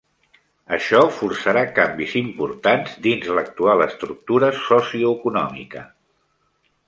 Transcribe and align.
Això 0.77 1.01
forçarà 1.17 1.61
canvis 1.79 2.15
importants 2.21 2.97
dins 3.07 3.29
l'actual 3.39 3.85
estructura 3.87 4.51
socioeconòmica. 4.63 5.85